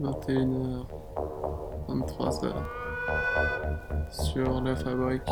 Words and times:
21h, 0.00 0.86
23h 1.88 2.52
sur 4.12 4.60
la 4.60 4.76
fabrique. 4.76 5.22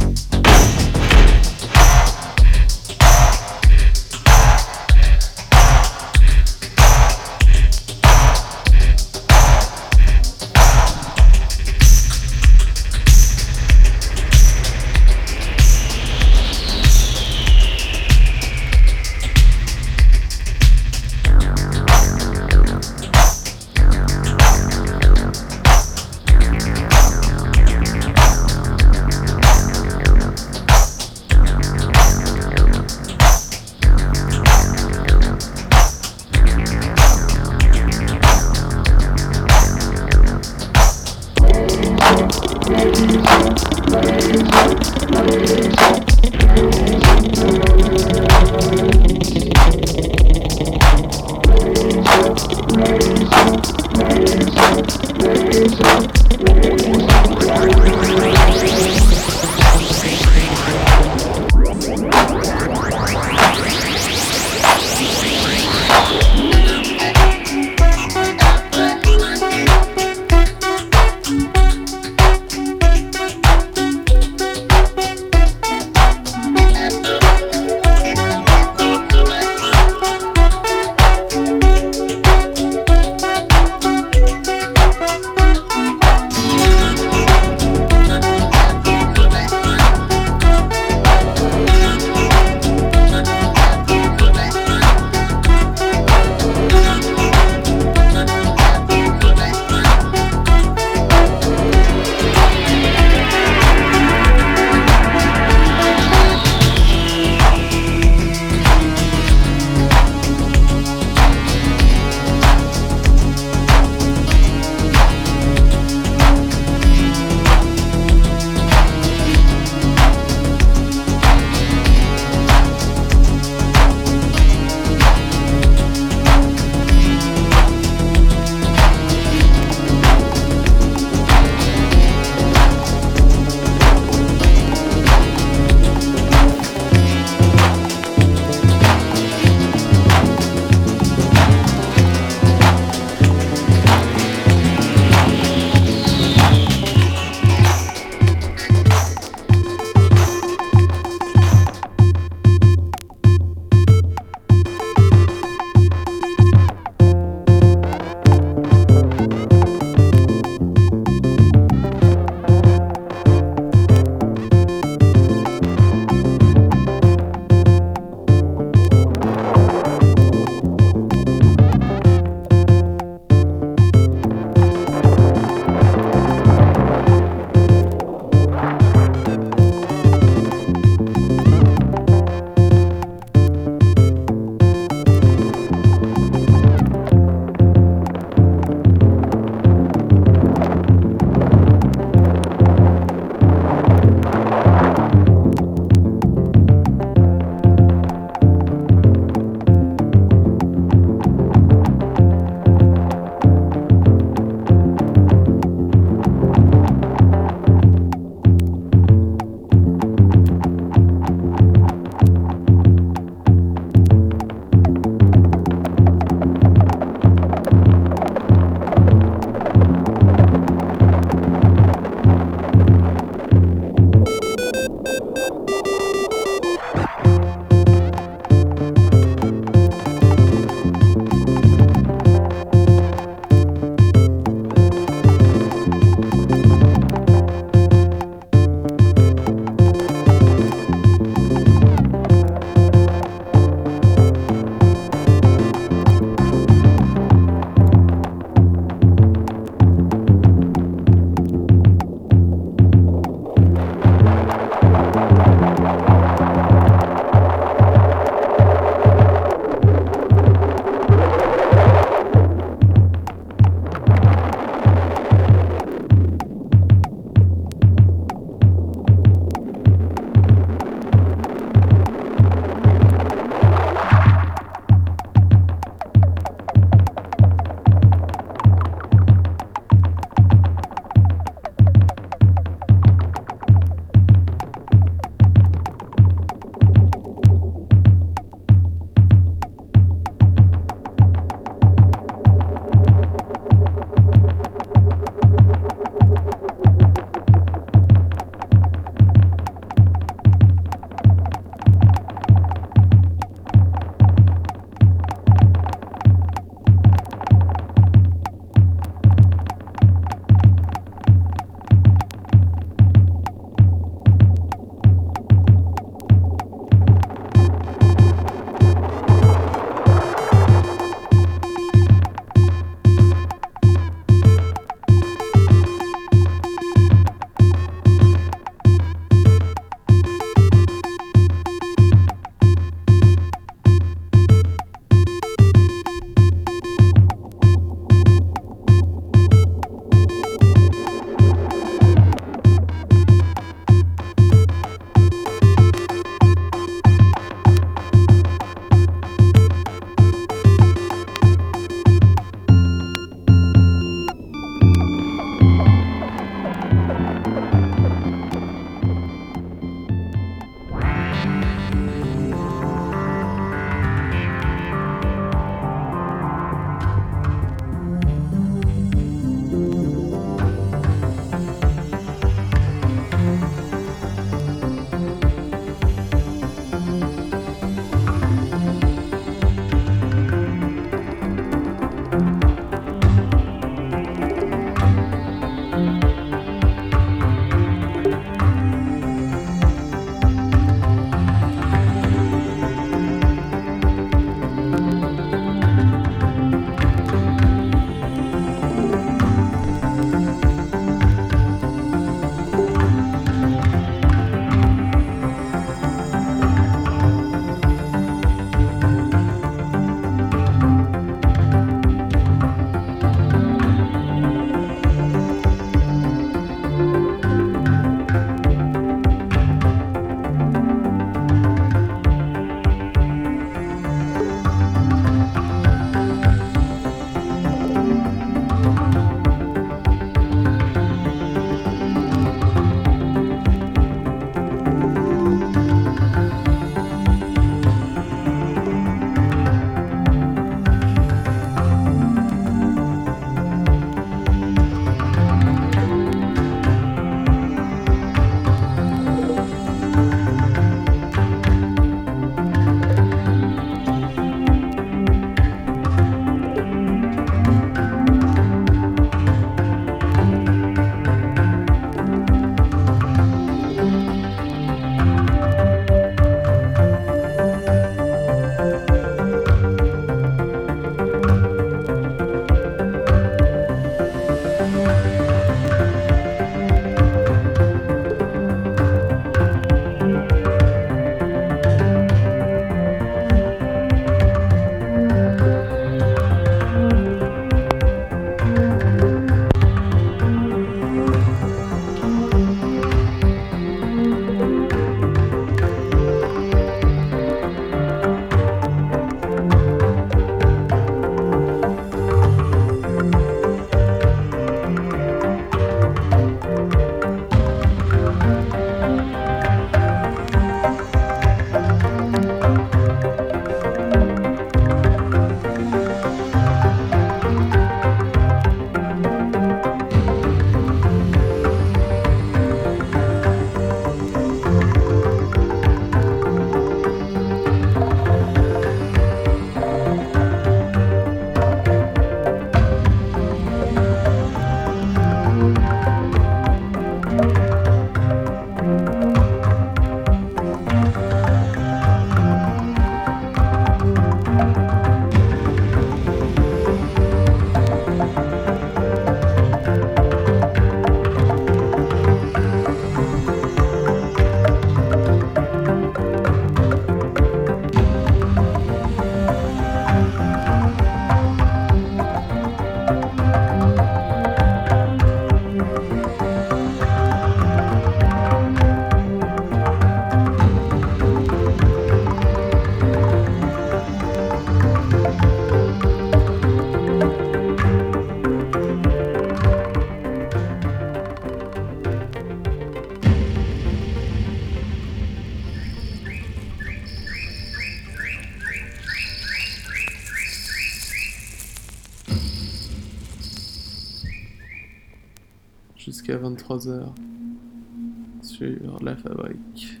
sur 598.42 599.02
la 599.02 599.16
fabrique. 599.16 600.00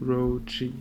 Road 0.00 0.42
G. 0.46 0.72